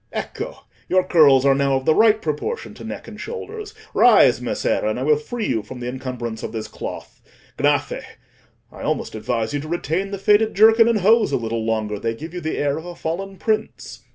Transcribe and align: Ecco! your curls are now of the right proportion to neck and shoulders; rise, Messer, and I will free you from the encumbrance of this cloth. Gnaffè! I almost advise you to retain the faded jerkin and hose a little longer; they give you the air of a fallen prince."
Ecco! 0.11 0.65
your 0.89 1.03
curls 1.03 1.45
are 1.45 1.53
now 1.53 1.75
of 1.75 1.85
the 1.85 1.93
right 1.93 2.23
proportion 2.23 2.73
to 2.73 2.83
neck 2.83 3.07
and 3.07 3.21
shoulders; 3.21 3.75
rise, 3.93 4.41
Messer, 4.41 4.83
and 4.83 4.99
I 4.99 5.03
will 5.03 5.15
free 5.15 5.45
you 5.45 5.61
from 5.61 5.79
the 5.79 5.87
encumbrance 5.87 6.41
of 6.41 6.51
this 6.53 6.67
cloth. 6.67 7.21
Gnaffè! 7.59 8.01
I 8.71 8.81
almost 8.81 9.13
advise 9.13 9.53
you 9.53 9.59
to 9.59 9.67
retain 9.67 10.09
the 10.09 10.17
faded 10.17 10.55
jerkin 10.55 10.87
and 10.87 11.01
hose 11.01 11.31
a 11.31 11.37
little 11.37 11.63
longer; 11.63 11.99
they 11.99 12.15
give 12.15 12.33
you 12.33 12.41
the 12.41 12.57
air 12.57 12.79
of 12.79 12.85
a 12.87 12.95
fallen 12.95 13.37
prince." 13.37 13.99